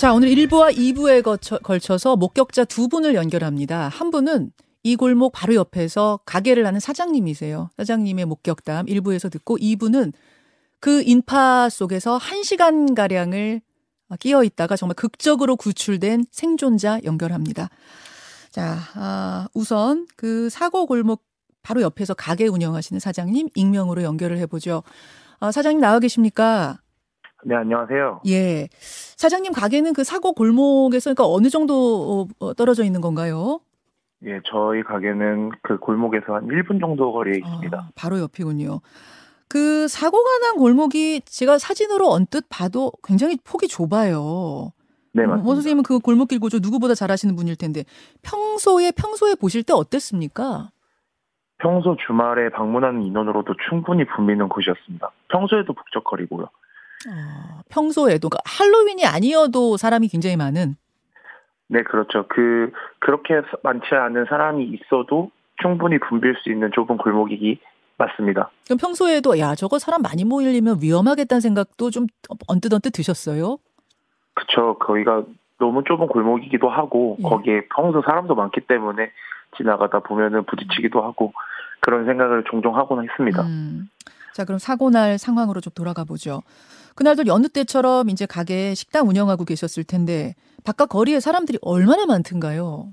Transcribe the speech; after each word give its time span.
자, 0.00 0.14
오늘 0.14 0.30
1부와 0.30 0.74
2부에 0.74 1.22
거쳐, 1.22 1.58
걸쳐서 1.58 2.16
목격자 2.16 2.64
두 2.64 2.88
분을 2.88 3.14
연결합니다. 3.14 3.88
한 3.88 4.10
분은 4.10 4.50
이 4.82 4.96
골목 4.96 5.30
바로 5.32 5.54
옆에서 5.56 6.20
가게를 6.24 6.66
하는 6.66 6.80
사장님이세요. 6.80 7.68
사장님의 7.76 8.24
목격담 8.24 8.86
1부에서 8.86 9.30
듣고 9.30 9.58
2부는 9.58 10.14
그 10.80 11.02
인파 11.02 11.68
속에서 11.68 12.16
1시간 12.16 12.94
가량을 12.94 13.60
끼어 14.20 14.42
있다가 14.42 14.74
정말 14.74 14.94
극적으로 14.94 15.54
구출된 15.56 16.24
생존자 16.30 17.00
연결합니다. 17.04 17.68
자, 18.50 18.78
아, 18.94 19.48
우선 19.52 20.06
그 20.16 20.48
사고 20.48 20.86
골목 20.86 21.26
바로 21.60 21.82
옆에서 21.82 22.14
가게 22.14 22.46
운영하시는 22.46 22.98
사장님 23.00 23.50
익명으로 23.54 24.02
연결을 24.02 24.38
해 24.38 24.46
보죠. 24.46 24.82
아, 25.40 25.52
사장님 25.52 25.78
나와 25.78 25.98
계십니까? 25.98 26.78
네, 27.44 27.54
안녕하세요. 27.54 28.22
예. 28.28 28.68
사장님 29.16 29.52
가게는 29.52 29.92
그 29.92 30.04
사고 30.04 30.32
골목에서 30.32 31.12
그러니까 31.14 31.26
어느 31.26 31.48
정도 31.48 32.28
어, 32.38 32.54
떨어져 32.54 32.84
있는 32.84 33.00
건가요? 33.00 33.60
예, 34.24 34.40
저희 34.44 34.82
가게는 34.82 35.50
그 35.62 35.78
골목에서 35.78 36.34
한 36.34 36.46
1분 36.46 36.80
정도 36.80 37.12
거리에 37.12 37.38
있습니다. 37.38 37.76
아, 37.78 37.88
바로 37.94 38.18
옆이군요. 38.20 38.80
그 39.48 39.88
사고가 39.88 40.38
난 40.38 40.56
골목이 40.56 41.22
제가 41.24 41.58
사진으로 41.58 42.10
언뜻 42.10 42.46
봐도 42.48 42.92
굉장히 43.02 43.38
폭이 43.42 43.66
좁아요. 43.66 44.72
네, 45.12 45.26
맞습니다. 45.26 45.48
원 45.48 45.56
선생님은 45.56 45.82
그 45.82 45.98
골목길 45.98 46.38
구조 46.38 46.58
누구보다 46.60 46.94
잘 46.94 47.10
아시는 47.10 47.34
분일 47.34 47.56
텐데 47.56 47.84
평소에 48.22 48.92
평소에 48.92 49.34
보실 49.34 49.64
때 49.64 49.72
어땠습니까? 49.72 50.70
평소 51.58 51.96
주말에 52.06 52.50
방문하는 52.50 53.02
인원으로도 53.02 53.54
충분히 53.68 54.04
붐비는 54.04 54.48
곳이었습니다. 54.48 55.10
평소에도 55.28 55.72
북적거리고요. 55.72 56.46
어, 57.08 57.60
평소에도 57.70 58.28
그러니까 58.28 58.38
할로윈이 58.44 59.06
아니어도 59.06 59.76
사람이 59.76 60.08
굉장히 60.08 60.36
많은 60.36 60.76
네, 61.68 61.82
그렇죠. 61.82 62.26
그 62.28 62.72
그렇게 62.98 63.40
많지 63.62 63.94
않은 63.94 64.26
사람이 64.28 64.64
있어도 64.64 65.30
충분히 65.62 65.98
붐빌 65.98 66.34
수 66.42 66.50
있는 66.50 66.70
좁은 66.74 66.96
골목이기 66.96 67.60
맞습니다. 67.96 68.50
그럼 68.64 68.78
평소에도 68.78 69.38
야 69.38 69.54
저거 69.54 69.78
사람 69.78 70.02
많이 70.02 70.24
모이려면 70.24 70.78
위험하겠다는 70.80 71.40
생각도 71.40 71.90
좀 71.90 72.06
언뜻 72.48 72.72
언뜻 72.72 72.90
드셨어요? 72.90 73.58
그쵸. 74.34 74.78
거기가 74.78 75.24
너무 75.58 75.84
좁은 75.84 76.08
골목이기도 76.08 76.68
하고 76.68 77.16
예. 77.20 77.22
거기에 77.22 77.66
평소 77.74 78.02
사람도 78.02 78.34
많기 78.34 78.62
때문에 78.62 79.12
지나가다 79.56 80.00
보면은 80.00 80.44
부딪히기도 80.46 81.02
하고 81.02 81.32
그런 81.80 82.06
생각을 82.06 82.44
종종 82.50 82.76
하곤 82.76 83.08
했습니다. 83.08 83.42
음. 83.42 83.88
자 84.32 84.44
그럼 84.44 84.58
사고 84.58 84.90
날 84.90 85.18
상황으로 85.18 85.60
좀 85.60 85.72
돌아가 85.74 86.04
보죠. 86.04 86.40
그날도 86.94 87.26
여느 87.26 87.48
때처럼 87.48 88.08
이제 88.10 88.26
가게 88.26 88.74
식당 88.74 89.08
운영하고 89.08 89.44
계셨을 89.44 89.84
텐데 89.84 90.34
바깥 90.64 90.88
거리에 90.88 91.20
사람들이 91.20 91.58
얼마나 91.62 92.06
많던가요? 92.06 92.88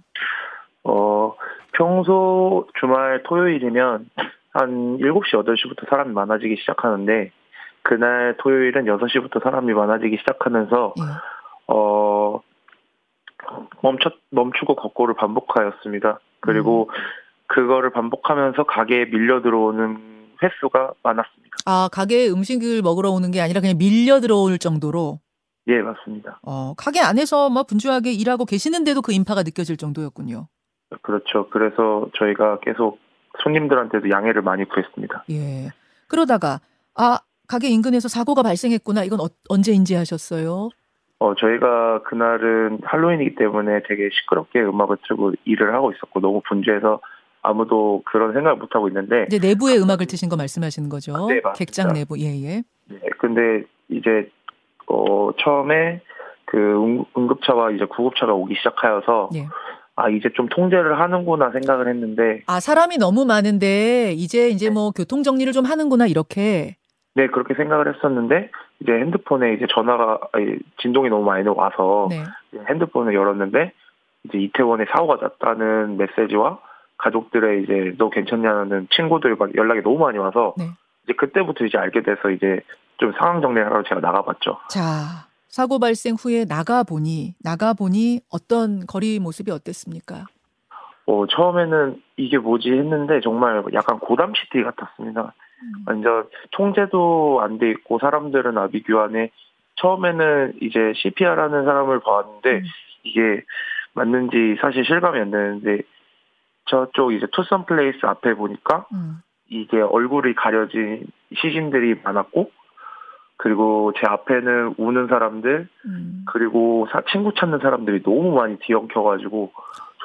어, 0.84 1.36
평소 1.74 2.68
주말 2.80 3.24
토요일이면 3.24 4.10
한 4.54 4.98
7시, 4.98 5.34
8시부터 5.34 5.90
사람이 5.90 6.14
많아지기 6.14 6.56
시작하는데, 6.58 7.32
그날 7.84 8.36
토요일은 8.40 8.86
6시부터 8.86 9.44
사람이 9.44 9.74
많아지기 9.74 10.18
시작하면서, 10.18 10.94
예. 10.98 11.04
어, 11.68 12.42
멈췄, 13.82 14.14
멈추고 14.32 14.76
걷고를 14.76 15.16
반복하였습니다. 15.16 16.20
그리고 16.40 16.90
그거를 17.48 17.92
반복하면서 17.92 18.64
가게에 18.64 19.06
밀려 19.06 19.42
들어오는 19.42 20.17
횟수가 20.42 20.94
많았습니다. 21.04 21.58
아 21.66 21.90
가게에 21.92 22.30
음식을 22.30 22.82
먹으러 22.82 23.12
오는 23.12 23.32
게 23.32 23.42
아니라 23.42 23.62
그냥 23.62 23.78
밀려 23.78 24.20
들어올 24.20 24.58
정도로 24.58 25.20
예, 25.68 25.82
맞습니다. 25.82 26.40
어 26.44 26.74
가게 26.78 27.00
안에서 27.00 27.50
뭐 27.50 27.64
분주하게 27.64 28.14
일하고 28.14 28.46
계시는데도 28.46 29.02
그 29.02 29.12
인파가 29.12 29.44
느껴질 29.44 29.78
정도였군요. 29.78 30.48
그렇죠. 31.02 31.50
그래서 31.50 32.08
저희가 32.18 32.60
계속 32.60 33.00
손님들한테도 33.44 34.10
양해를 34.10 34.42
많이 34.42 34.66
구했습니다. 34.66 35.26
예. 35.32 35.70
그러다가 36.08 36.62
아 36.96 37.20
가게 37.48 37.70
인근에서 37.70 38.08
사고가 38.08 38.44
발생했구나. 38.44 39.04
이건 39.04 39.22
어, 39.22 39.28
언제 39.50 39.72
인지하셨어요? 39.72 40.70
어, 41.20 41.36
저희가 41.36 42.04
그날은 42.04 42.80
할로윈이기 42.84 43.36
때문에 43.36 43.82
되게 43.88 44.10
시끄럽게 44.12 44.62
음악을 44.62 44.98
틀고 45.08 45.34
일을 45.46 45.74
하고 45.74 45.92
있었고 45.92 46.20
너무 46.20 46.42
분주해서 46.48 47.02
아무도 47.42 48.02
그런 48.06 48.34
생각을 48.34 48.58
못 48.58 48.76
하고 48.76 48.88
있는데 48.88 49.26
이제 49.28 49.40
내부의 49.40 49.80
음악을 49.82 50.06
트신 50.06 50.30
거 50.30 50.36
말씀하시는 50.36 50.90
거죠? 50.90 51.12
네, 51.28 51.42
맞습니다. 51.44 51.54
객장 51.54 51.94
내부. 51.94 52.20
예, 52.20 52.26
예. 52.44 52.64
네, 52.90 53.00
근데 53.20 53.64
이제 53.90 54.30
어 54.88 55.32
처음에 55.40 56.02
그 56.46 56.58
응- 56.58 57.06
응급차와 57.18 57.72
이제 57.72 57.86
구급차가 57.86 58.34
오기 58.34 58.56
시작하여서 58.56 59.30
예. 59.36 59.48
아 59.96 60.10
이제 60.10 60.30
좀 60.36 60.48
통제를 60.48 61.00
하는구나 61.00 61.52
생각을 61.52 61.88
했는데 61.88 62.42
아, 62.48 62.60
사람이 62.60 62.98
너무 62.98 63.26
많은데 63.26 64.14
이제 64.14 64.44
네. 64.44 64.50
이제 64.50 64.70
뭐 64.70 64.92
교통 64.92 65.24
정리를 65.24 65.52
좀 65.54 65.66
하는구나 65.66 66.08
이렇게. 66.08 66.76
네 67.16 67.28
그렇게 67.28 67.56
생각을 67.56 67.96
했었는데 67.96 68.52
이제 68.80 68.92
핸드폰에 68.92 69.54
이제 69.54 69.66
전화가 69.74 70.20
아니, 70.34 70.58
진동이 70.80 71.10
너무 71.10 71.26
많이 71.26 71.48
와서 71.48 72.08
네. 72.12 72.24
핸드폰을 72.70 73.16
열었는데 73.16 73.72
이제 74.26 74.38
이태원에 74.38 74.86
사고가 74.92 75.16
났다는 75.22 75.98
메시지와 75.98 76.60
가족들의 76.98 77.64
이제 77.64 77.96
너 77.98 78.10
괜찮냐는 78.10 78.88
친구들 78.92 79.36
막 79.36 79.56
연락이 79.56 79.82
너무 79.82 80.00
많이 80.00 80.18
와서 80.18 80.54
네. 80.58 80.66
이제 81.04 81.14
그때부터 81.14 81.66
이제 81.66 81.78
알게 81.78 82.02
돼서 82.02 82.30
이제 82.30 82.62
좀 82.98 83.14
상황 83.20 83.42
정리하러 83.42 83.84
제가 83.84 84.02
나가봤죠. 84.02 84.58
자, 84.70 85.28
사고 85.48 85.80
발생 85.80 86.16
후에 86.16 86.46
나가 86.46 86.84
보니 86.84 87.36
나가 87.44 87.74
보니 87.74 88.22
어떤 88.32 88.86
거리 88.88 89.20
모습이 89.20 89.52
어땠습니까? 89.52 90.26
어 91.06 91.26
처음에는 91.28 92.02
이게 92.18 92.38
뭐지 92.38 92.70
했는데 92.70 93.22
정말 93.22 93.64
약간 93.74 94.00
고담 94.00 94.34
시티 94.36 94.64
같았습니다. 94.64 95.34
음. 95.62 95.72
완전 95.88 96.28
통제도 96.52 97.40
안 97.42 97.58
돼 97.60 97.70
있고 97.72 97.98
사람들은 98.00 98.58
아비규환에 98.58 99.30
처음에는 99.78 100.54
이제 100.62 100.94
CPR하는 100.96 101.64
사람을 101.64 102.00
봤는데 102.02 102.50
음. 102.58 102.64
이게 103.04 103.42
맞는지 103.94 104.58
사실 104.60 104.84
실감이 104.86 105.20
안 105.20 105.32
되는데 105.32 105.82
저쪽 106.68 107.12
이제 107.14 107.26
투썸 107.32 107.66
플레이스 107.66 108.06
앞에 108.06 108.34
보니까 108.36 108.86
음. 108.94 109.22
이게 109.50 109.80
얼굴이 109.80 110.36
가려진 110.36 111.08
시신들이 111.36 112.02
많았고 112.04 112.52
그리고 113.38 113.94
제 113.98 114.02
앞에는 114.08 114.76
우는 114.78 115.08
사람들 115.08 115.68
음. 115.86 116.26
그리고 116.28 116.88
사- 116.92 117.04
친구 117.12 117.32
찾는 117.34 117.60
사람들이 117.60 118.04
너무 118.04 118.34
많이 118.36 118.58
뒤엉켜가지고 118.60 119.52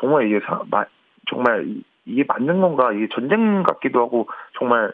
정말 0.01 0.27
이게 0.29 0.41
사- 0.47 0.63
마- 0.71 0.85
정말 1.29 1.67
이- 1.67 1.83
이게 2.05 2.25
맞는 2.27 2.61
건가 2.61 2.93
이게 2.93 3.09
전쟁 3.15 3.63
같기도 3.63 4.01
하고 4.01 4.29
정말 4.59 4.93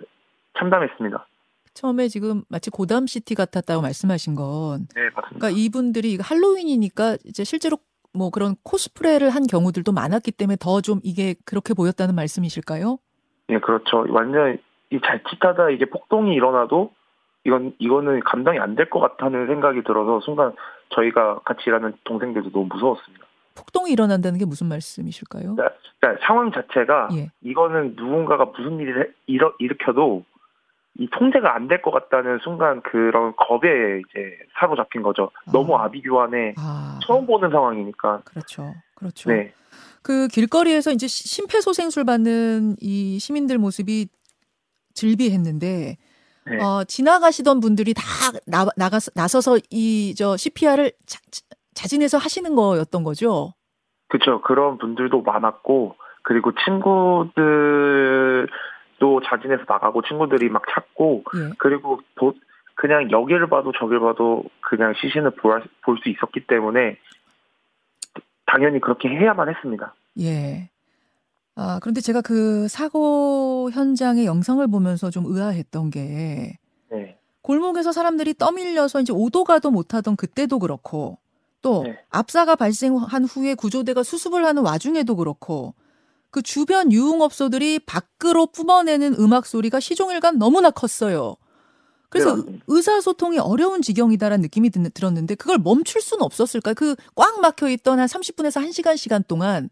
참담했습니다. 0.58 1.26
처음에 1.74 2.08
지금 2.08 2.42
마치 2.48 2.70
고담 2.70 3.06
시티 3.06 3.34
같았다고 3.34 3.82
말씀하신 3.82 4.34
건 4.34 4.86
네 4.94 5.02
맞습니다. 5.14 5.28
그러니까 5.38 5.50
이분들이 5.50 6.18
할로윈이니까 6.20 7.18
이제 7.24 7.44
실제로 7.44 7.76
뭐 8.14 8.30
그런 8.30 8.54
코스프레를 8.62 9.30
한 9.30 9.46
경우들도 9.46 9.92
많았기 9.92 10.32
때문에 10.32 10.56
더 10.60 10.80
좀 10.80 11.00
이게 11.02 11.34
그렇게 11.44 11.74
보였다는 11.74 12.14
말씀이실까요? 12.14 12.98
예 13.50 13.58
그렇죠. 13.58 14.04
완전 14.10 14.58
이 14.90 14.98
자칫하다 15.04 15.70
이게 15.70 15.84
폭동이 15.86 16.34
일어나도 16.34 16.92
이건 17.44 17.74
이거는 17.78 18.20
감당이 18.20 18.58
안 18.58 18.74
될 18.76 18.88
것 18.90 19.00
같다는 19.00 19.46
생각이 19.46 19.82
들어서 19.84 20.20
순간 20.20 20.52
저희가 20.90 21.40
같이 21.44 21.64
일하는 21.66 21.94
동생들도 22.04 22.50
너무 22.50 22.66
무서웠습니다. 22.72 23.26
폭동이 23.56 23.90
일어난다는 23.90 24.38
게 24.38 24.44
무슨 24.44 24.68
말씀이실까요? 24.68 25.56
그러니까 25.56 26.24
상황 26.26 26.52
자체가 26.52 27.08
예. 27.14 27.30
이거는 27.42 27.94
누군가가 27.96 28.44
무슨 28.46 28.78
일을 28.78 29.14
일어, 29.26 29.52
일으켜도 29.58 30.24
이 31.00 31.08
통제가 31.10 31.54
안 31.54 31.68
될 31.68 31.80
것 31.80 31.90
같다는 31.92 32.38
순간 32.42 32.82
그런 32.82 33.34
겁에 33.36 34.00
이제 34.00 34.36
사로잡힌 34.58 35.02
거죠. 35.02 35.30
너무 35.52 35.76
아. 35.76 35.84
아비규환에 35.84 36.54
아, 36.58 36.98
처음 37.06 37.24
보는 37.26 37.50
상황이니까. 37.50 38.22
그렇죠. 38.24 38.74
그렇죠. 38.96 39.30
네. 39.30 39.52
그 40.02 40.26
길거리에서 40.28 40.90
이제 40.90 41.06
시- 41.06 41.28
심폐소생술 41.28 42.04
받는 42.04 42.76
이 42.80 43.18
시민들 43.20 43.58
모습이 43.58 44.08
즐비했는데 44.94 45.96
네. 46.46 46.62
어, 46.64 46.82
지나가시던 46.84 47.60
분들이 47.60 47.94
다 47.94 48.02
나, 48.46 48.66
나가 48.76 48.98
나서서 49.14 49.58
이 49.70 50.14
저 50.16 50.36
CPR을 50.36 50.92
자, 51.06 51.20
자진해서 51.74 52.18
하시는 52.18 52.54
거였던 52.56 53.04
거죠. 53.04 53.52
그렇죠. 54.08 54.40
그런 54.40 54.78
분들도 54.78 55.22
많았고 55.22 55.94
그리고 56.22 56.52
친구들 56.64 58.48
도 58.98 59.20
자진해서 59.24 59.62
나가고 59.68 60.02
친구들이 60.02 60.48
막 60.48 60.62
찾고 60.74 61.24
예. 61.36 61.50
그리고 61.58 62.00
도- 62.16 62.34
그냥 62.74 63.10
여기를 63.10 63.48
봐도 63.48 63.72
저기를 63.72 64.00
봐도 64.00 64.44
그냥 64.60 64.92
시신을 65.00 65.32
볼수 65.82 66.08
있었기 66.08 66.46
때문에 66.46 66.96
당연히 68.46 68.80
그렇게 68.80 69.08
해야만 69.08 69.48
했습니다. 69.48 69.94
예. 70.20 70.70
아, 71.56 71.78
그런데 71.82 72.00
제가 72.00 72.20
그 72.20 72.68
사고 72.68 73.68
현장의 73.72 74.26
영상을 74.26 74.64
보면서 74.68 75.10
좀 75.10 75.24
의아했던 75.26 75.90
게 75.90 76.58
네. 76.90 77.18
골목에서 77.42 77.90
사람들이 77.92 78.34
떠밀려서 78.34 79.00
이제 79.00 79.12
오도 79.12 79.44
가도 79.44 79.70
못하던 79.70 80.14
그때도 80.16 80.60
그렇고 80.60 81.18
또 81.62 81.82
네. 81.82 81.98
압사가 82.10 82.54
발생한 82.54 83.24
후에 83.24 83.54
구조대가 83.54 84.02
수습을 84.04 84.44
하는 84.44 84.62
와중에도 84.64 85.16
그렇고 85.16 85.74
그 86.30 86.42
주변 86.42 86.92
유흥업소들이 86.92 87.80
밖으로 87.80 88.46
뿜어내는 88.46 89.14
음악 89.18 89.46
소리가 89.46 89.80
시종일관 89.80 90.38
너무나 90.38 90.70
컸어요. 90.70 91.36
그래서 92.10 92.36
네, 92.36 92.58
의사소통이 92.68 93.38
어려운 93.38 93.82
지경이다라는 93.82 94.42
느낌이 94.42 94.70
들었는데 94.70 95.34
그걸 95.34 95.58
멈출 95.58 96.00
수는 96.00 96.22
없었을까요? 96.22 96.74
그 96.74 96.94
꽉 97.14 97.40
막혀 97.40 97.68
있던 97.70 97.98
한 97.98 98.06
30분에서 98.06 98.62
1시간 98.66 98.96
시간 98.96 99.22
동안 99.26 99.68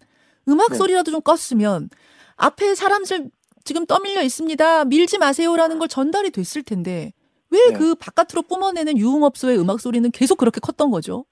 음악 0.49 0.71
네. 0.71 0.77
소리라도 0.77 1.11
좀 1.11 1.21
껐으면 1.21 1.89
앞에 2.37 2.75
사람들 2.75 3.31
지금 3.65 3.87
떠밀려 3.87 4.23
있습니다. 4.23 4.85
밀지 4.87 5.19
마세요라는 5.19 5.79
걸 5.79 5.89
전달이 5.89 6.31
됐을 6.31 6.63
텐데 6.63 7.13
왜그 7.51 7.83
네. 7.83 7.95
바깥으로 7.99 8.43
뿜어내는 8.43 8.99
유흥업소의 8.99 9.59
음악 9.59 9.81
소리는 9.81 10.11
계속 10.11 10.37
그렇게 10.37 10.61
컸던 10.61 10.91
거죠? 10.91 11.25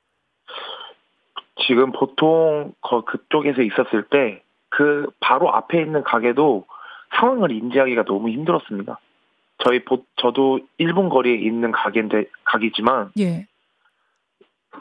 지금 1.66 1.92
보통 1.92 2.72
그쪽에서 3.06 3.62
있었을 3.62 4.08
때 4.10 4.42
그 4.76 5.06
바로 5.20 5.54
앞에 5.54 5.80
있는 5.80 6.02
가게도 6.02 6.66
상황을 7.16 7.52
인지하기가 7.52 8.04
너무 8.04 8.28
힘들었습니다. 8.28 8.98
저희 9.58 9.84
보, 9.84 10.04
저도 10.16 10.58
1분 10.80 11.10
거리에 11.10 11.36
있는 11.36 11.70
가게인데 11.70 12.24
가게지만 12.44 13.12
예. 13.20 13.46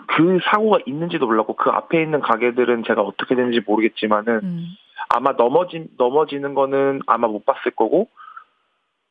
그 0.07 0.40
사고가 0.45 0.80
있는지도 0.88 1.28
몰랐고 1.28 1.56
그 1.56 1.69
앞에 1.69 2.01
있는 2.01 2.22
가게들은 2.22 2.86
제가 2.88 3.04
어떻게 3.04 3.36
되는지 3.36 3.62
모르겠지만은 3.68 4.40
음. 4.42 4.66
아마 5.10 5.34
넘어지 5.34 5.86
넘어지는 5.98 6.56
거는 6.56 7.01
아마 7.06 7.28
못 7.28 7.46
봤을 7.46 7.69
거고 7.72 8.10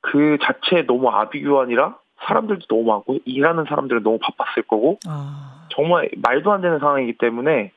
그 0.00 0.36
자체 0.42 0.84
너무 0.84 1.10
아비규환이라 1.10 1.96
사람들도 2.26 2.66
너무 2.66 2.82
많고 2.82 3.18
일하는 3.24 3.66
사람들은 3.68 4.02
너무 4.02 4.18
바빴을 4.18 4.64
거고 4.66 4.98
아. 5.06 5.68
정말 5.70 6.10
말도 6.16 6.52
안 6.52 6.60
되는 6.60 6.80
상황이기 6.80 7.18
때문에 7.18 7.70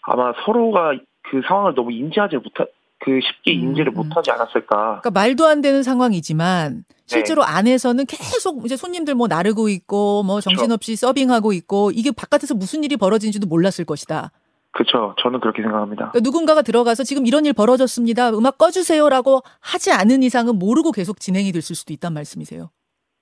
아마 0.00 0.32
서로가 0.46 0.94
그 1.30 1.40
상황을 1.46 1.74
너무 1.74 1.92
인지하지 1.92 2.36
못하 2.36 2.66
그 3.00 3.20
쉽게 3.22 3.52
음, 3.56 3.70
인지를 3.70 3.92
음. 3.92 3.94
못하지 3.94 4.30
않았을까. 4.30 5.00
그러니까 5.00 5.10
말도 5.10 5.46
안 5.46 5.60
되는 5.60 5.82
상황이지만 5.82 6.84
실제로 7.06 7.42
네. 7.42 7.48
안에서는 7.50 8.04
계속 8.06 8.64
이제 8.64 8.76
손님들 8.76 9.14
뭐 9.14 9.28
나르고 9.28 9.68
있고 9.68 10.22
뭐 10.24 10.40
정신없이 10.40 10.92
그렇죠. 10.92 11.06
서빙하고 11.06 11.52
있고 11.52 11.90
이게 11.92 12.10
바깥에서 12.10 12.54
무슨 12.54 12.84
일이 12.84 12.96
벌어진지도 12.96 13.46
몰랐을 13.46 13.84
것이다. 13.86 14.30
그렇죠. 14.72 15.14
저는 15.22 15.40
그렇게 15.40 15.62
생각합니다. 15.62 16.10
그러니까 16.10 16.20
누군가가 16.20 16.62
들어가서 16.62 17.02
지금 17.04 17.26
이런 17.26 17.46
일 17.46 17.52
벌어졌습니다. 17.52 18.30
음악 18.30 18.58
꺼주세요라고 18.58 19.42
하지 19.60 19.92
않은 19.92 20.22
이상은 20.22 20.58
모르고 20.58 20.92
계속 20.92 21.20
진행이 21.20 21.52
됐을 21.52 21.74
수도 21.74 21.92
있단 21.92 22.12
말씀이세요. 22.12 22.70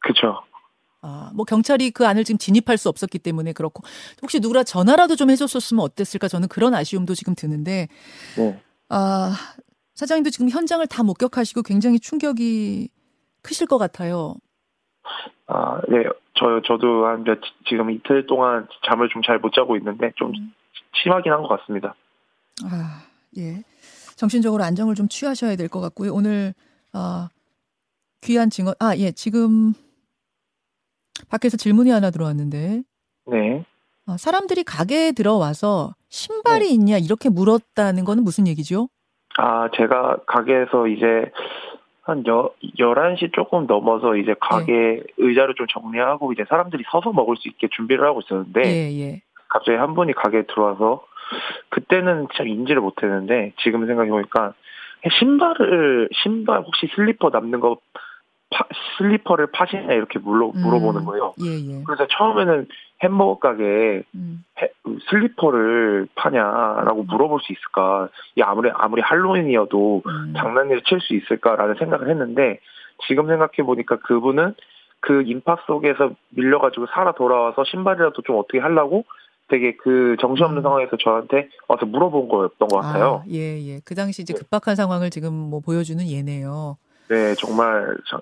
그렇죠. 0.01 0.43
아, 1.09 1.31
뭐 1.35 1.45
경찰이 1.45 1.93
그 1.93 2.05
안을 2.05 2.25
지금 2.25 2.37
진입할 2.37 2.77
수 2.79 2.89
없었기 2.89 3.21
때문에 3.21 3.53
그렇고 3.53 3.85
혹시 4.23 4.41
누구라 4.41 4.65
전화라도 4.65 5.15
좀 5.15 5.31
해줬었으면 5.31 5.85
어땠을까 5.85 6.27
저는 6.27 6.49
그런 6.49 6.75
아쉬움도 6.75 7.15
지금 7.15 7.37
드는데 7.37 7.87
네. 8.37 8.61
아 8.89 9.33
사장님도 9.95 10.31
지금 10.31 10.49
현장을 10.51 10.85
다 10.89 11.05
목격하시고 11.05 11.63
굉장히 11.63 12.01
충격이 12.01 12.89
크실 13.43 13.69
것 13.69 13.79
같아요. 13.79 14.35
아, 15.47 15.81
네. 15.89 16.03
저, 16.35 16.61
저도 16.67 17.07
한 17.07 17.23
몇, 17.23 17.39
지금 17.69 17.91
이틀 17.93 18.27
동안 18.27 18.67
잠을 18.85 19.09
좀 19.09 19.23
잘 19.23 19.39
못 19.39 19.53
자고 19.55 19.77
있는데 19.77 20.11
좀 20.17 20.31
음. 20.31 20.53
심하긴 21.03 21.31
한 21.33 21.41
것 21.43 21.49
같습니다. 21.49 21.95
아, 22.65 23.05
예. 23.39 23.63
정신적으로 24.17 24.65
안정을 24.65 24.97
좀 24.97 25.07
취하셔야 25.09 25.55
될 25.55 25.69
것 25.69 25.81
같고요. 25.81 26.13
오늘, 26.13 26.53
아, 26.93 27.29
귀한 28.23 28.51
증언, 28.51 28.75
아, 28.81 28.97
예. 28.97 29.13
지금 29.13 29.73
밖에서 31.31 31.57
질문이 31.57 31.91
하나 31.91 32.11
들어왔는데. 32.11 32.83
네. 33.27 33.65
아, 34.07 34.17
사람들이 34.17 34.63
가게에 34.65 35.13
들어와서 35.13 35.95
신발이 36.09 36.67
네. 36.67 36.75
있냐 36.75 36.99
이렇게 36.99 37.29
물었다는 37.29 38.05
거는 38.05 38.23
무슨 38.23 38.47
얘기죠? 38.47 38.89
아, 39.39 39.69
제가 39.77 40.19
가게에서 40.27 40.87
이제 40.87 41.31
한 42.03 42.25
여, 42.29 42.51
11시 42.79 43.33
조금 43.35 43.67
넘어서 43.67 44.17
이제 44.17 44.35
가게 44.41 44.73
네. 44.73 45.03
의자를 45.19 45.55
좀 45.57 45.67
정리하고 45.67 46.33
이제 46.33 46.45
사람들이 46.49 46.85
서서 46.91 47.13
먹을 47.13 47.37
수 47.37 47.49
있게 47.49 47.69
준비를 47.75 48.07
하고 48.07 48.21
있었는데 48.21 48.63
예, 48.65 49.01
예. 49.01 49.23
갑자기 49.49 49.77
한 49.77 49.95
분이 49.95 50.13
가게에 50.13 50.43
들어와서 50.43 51.05
그때는 51.71 52.29
참 52.37 52.47
인지를 52.47 52.81
못했는데 52.81 53.55
지금 53.59 53.87
생각해보니까 53.87 54.55
신발을 55.19 56.09
신발 56.13 56.63
혹시 56.63 56.89
슬리퍼 56.95 57.31
남는 57.31 57.59
거 57.59 57.79
파, 58.51 58.65
슬리퍼를 58.97 59.49
파시냐 59.49 59.93
이렇게 59.93 60.19
물어, 60.19 60.53
물어보는 60.55 61.01
음. 61.03 61.05
거예요. 61.07 61.35
예, 61.43 61.51
예. 61.51 61.83
그래서 61.85 62.07
처음에는 62.07 62.69
햄버거 63.03 63.39
가게에 63.39 64.03
음. 64.15 64.45
해, 64.61 64.71
슬리퍼를 65.11 66.09
파냐라고 66.15 67.03
음. 67.03 67.07
물어볼 67.09 67.41
수 67.41 67.53
있을까? 67.53 68.09
이 68.37 68.43
아무리 68.43 68.71
아무리 68.73 69.03
할로윈이어도 69.03 70.03
음. 70.07 70.35
장난을 70.37 70.83
칠 70.83 71.01
수 71.01 71.15
있을까라는 71.15 71.75
생각을 71.79 72.09
했는데 72.09 72.61
지금 73.07 73.27
생각해 73.27 73.65
보니까 73.65 73.97
그분은 73.97 74.55
그 75.01 75.23
인파 75.27 75.57
속에서 75.67 76.11
밀려가지고 76.31 76.87
살아 76.87 77.13
돌아와서 77.13 77.65
신발이라도 77.65 78.23
좀 78.23 78.37
어떻게 78.39 78.59
하려고 78.59 79.05
되게 79.49 79.77
그 79.77 80.17
정신없는 80.21 80.61
음. 80.61 80.63
상황에서 80.63 80.97
저한테 80.97 81.49
와서 81.69 81.85
물어본 81.87 82.29
거였던 82.29 82.69
것 82.69 82.81
같아요. 82.81 83.23
아, 83.23 83.25
예, 83.31 83.61
예. 83.63 83.81
그 83.85 83.95
당시 83.95 84.23
이제 84.23 84.33
네. 84.33 84.39
급박한 84.39 84.75
상황을 84.75 85.11
지금 85.11 85.35
뭐 85.35 85.61
보여주는 85.61 86.05
예네요. 86.05 86.79
네, 87.09 87.35
정말 87.35 87.97
저, 88.09 88.21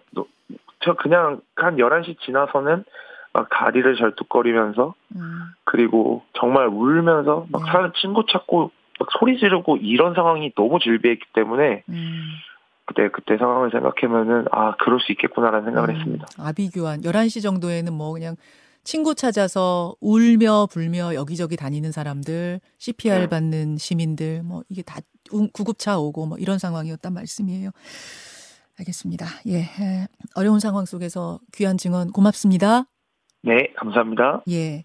저 0.81 0.95
그냥 0.95 1.41
한 1.57 1.77
11시 1.77 2.21
지나서는 2.21 2.85
막 3.33 3.49
다리를 3.51 3.97
절뚝거리면서 3.97 4.95
음. 5.17 5.41
그리고 5.65 6.23
정말 6.35 6.69
울면서 6.69 7.47
막 7.51 7.65
네. 7.65 7.73
사람 7.73 7.93
친구 8.01 8.25
찾고 8.31 8.71
막 9.01 9.09
소리 9.19 9.39
지르고 9.39 9.77
이런 9.77 10.15
상황이 10.15 10.53
너무 10.55 10.79
질비했기 10.79 11.27
때문에 11.33 11.83
음. 11.89 12.29
그때 12.87 13.09
그때 13.09 13.37
상황을 13.37 13.71
생각하면은 13.71 14.47
아 14.53 14.77
그럴 14.77 15.01
수 15.01 15.11
있겠구나라는 15.13 15.65
생각을 15.65 15.91
음. 15.91 15.97
했습니다. 15.97 16.27
아비규환 16.39 17.01
11시 17.01 17.43
정도에는 17.43 17.93
뭐 17.93 18.13
그냥 18.13 18.37
친구 18.85 19.15
찾아서 19.15 19.97
울며 20.01 20.69
불며 20.71 21.15
여기저기 21.15 21.57
다니는 21.57 21.91
사람들, 21.91 22.61
CPR 22.79 23.21
네. 23.21 23.27
받는 23.29 23.79
시민들, 23.79 24.43
뭐 24.43 24.63
이게 24.69 24.83
다 24.83 25.01
구급차 25.55 25.99
오고 25.99 26.27
뭐 26.27 26.39
이런 26.39 26.59
상황이었단 26.59 27.15
말씀이에요. 27.15 27.71
알겠습니다. 28.79 29.27
예. 29.49 29.67
어려운 30.35 30.61
상황 30.61 30.85
속에서 30.85 31.41
귀한 31.55 31.79
증언 31.79 32.11
고맙습니다. 32.13 32.85
네, 33.43 33.73
감사합니다. 33.77 34.43
예. 34.51 34.85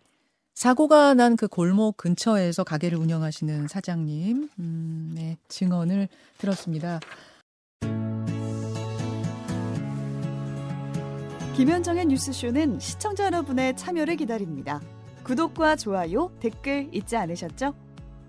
사고가 0.53 1.13
난 1.13 1.35
그 1.37 1.47
골목 1.47 1.95
근처에서 1.95 2.65
가게를 2.65 2.97
운영하시는 2.97 3.67
사장님, 3.69 4.49
음, 4.59 5.11
네, 5.15 5.37
증언을 5.47 6.09
들었습니다. 6.37 6.99
김현정의 11.55 12.05
뉴스쇼는 12.07 12.79
시청자 12.79 13.25
여러분의 13.25 13.75
참여를 13.77 14.15
기다립니다. 14.17 14.81
구독과 15.23 15.75
좋아요, 15.77 16.31
댓글 16.39 16.89
잊지 16.93 17.15
않으셨죠? 17.17 17.73